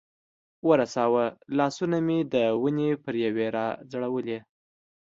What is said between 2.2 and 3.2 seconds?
د ونې پر